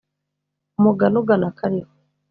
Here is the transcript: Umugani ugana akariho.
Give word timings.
Umugani 0.77 1.15
ugana 1.21 1.45
akariho. 1.51 1.91